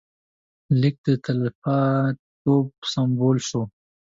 لیک 0.79 0.95
د 1.05 1.07
تلپاتېتوب 1.25 2.67
سمبول 2.91 3.37
شو. 3.47 3.61